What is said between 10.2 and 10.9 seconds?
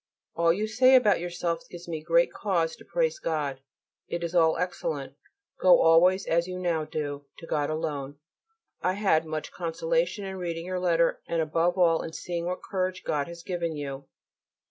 in reading your